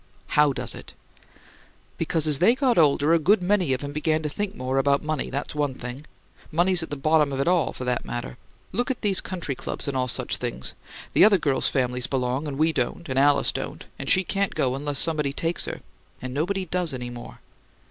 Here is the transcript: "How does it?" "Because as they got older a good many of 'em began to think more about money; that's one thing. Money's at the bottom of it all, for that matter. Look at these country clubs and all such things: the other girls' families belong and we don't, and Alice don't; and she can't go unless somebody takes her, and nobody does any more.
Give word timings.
"How 0.29 0.51
does 0.51 0.73
it?" 0.73 0.93
"Because 1.99 2.25
as 2.25 2.39
they 2.39 2.55
got 2.55 2.79
older 2.79 3.13
a 3.13 3.19
good 3.19 3.43
many 3.43 3.71
of 3.71 3.83
'em 3.83 3.91
began 3.91 4.23
to 4.23 4.29
think 4.29 4.55
more 4.55 4.79
about 4.79 5.03
money; 5.03 5.29
that's 5.29 5.53
one 5.53 5.75
thing. 5.75 6.05
Money's 6.51 6.81
at 6.81 6.89
the 6.89 6.95
bottom 6.95 7.31
of 7.31 7.39
it 7.39 7.47
all, 7.47 7.71
for 7.71 7.83
that 7.83 8.03
matter. 8.03 8.39
Look 8.71 8.89
at 8.89 9.01
these 9.03 9.21
country 9.21 9.53
clubs 9.53 9.87
and 9.87 9.95
all 9.95 10.07
such 10.07 10.37
things: 10.37 10.73
the 11.13 11.23
other 11.23 11.37
girls' 11.37 11.69
families 11.69 12.07
belong 12.07 12.47
and 12.47 12.57
we 12.57 12.73
don't, 12.73 13.07
and 13.09 13.19
Alice 13.19 13.51
don't; 13.51 13.85
and 13.99 14.09
she 14.09 14.23
can't 14.23 14.55
go 14.55 14.73
unless 14.73 14.97
somebody 14.97 15.33
takes 15.33 15.65
her, 15.65 15.81
and 16.19 16.33
nobody 16.33 16.65
does 16.65 16.95
any 16.95 17.11
more. 17.11 17.39